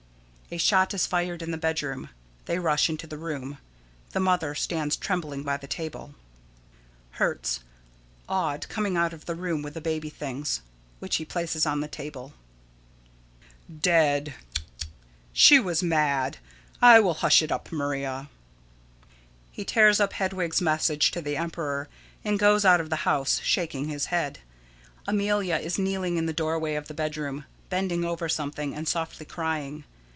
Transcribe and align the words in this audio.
[A 0.53 0.57
shot 0.57 0.93
is 0.93 1.07
fired 1.07 1.41
in 1.41 1.51
the 1.51 1.57
bedroom. 1.57 2.09
They 2.43 2.59
rush 2.59 2.89
into 2.89 3.07
the 3.07 3.17
room. 3.17 3.57
The 4.09 4.19
Mother 4.19 4.53
stands 4.53 4.97
trembling 4.97 5.43
by 5.43 5.55
the 5.55 5.65
table.] 5.65 6.13
Hertz: 7.11 7.61
[Awed, 8.27 8.67
coming 8.67 8.97
out 8.97 9.13
of 9.13 9.25
the 9.27 9.35
room 9.35 9.61
with 9.61 9.75
the 9.75 9.79
baby 9.79 10.09
things, 10.09 10.59
which 10.99 11.15
he 11.15 11.23
places 11.23 11.65
on 11.65 11.79
the 11.79 11.87
table.] 11.87 12.33
Dead! 13.71 14.33
Tcha! 14.43 14.55
tcha! 14.57 14.85
she 15.31 15.57
was 15.61 15.81
mad. 15.81 16.39
I 16.81 16.99
will 16.99 17.13
hush 17.13 17.41
it 17.41 17.49
up, 17.49 17.71
Maria. 17.71 18.27
[_He 19.57 19.65
tears 19.65 20.01
up 20.01 20.11
Hedwig's 20.11 20.59
message 20.59 21.11
to 21.11 21.21
the 21.21 21.37
emperor, 21.37 21.87
and 22.25 22.37
goes 22.37 22.65
out 22.65 22.81
of 22.81 22.89
the 22.89 23.07
house, 23.07 23.39
shaking 23.41 23.85
his 23.87 24.07
head. 24.07 24.39
Amelia 25.07 25.55
is 25.55 25.79
kneeling 25.79 26.17
in 26.17 26.25
the 26.25 26.33
doorway 26.33 26.75
of 26.75 26.89
the 26.89 26.93
bedroom, 26.93 27.45
bending 27.69 28.03
over 28.03 28.27
something, 28.27 28.75
and 28.75 28.85
softly 28.85 29.25
crying. 29.25 29.85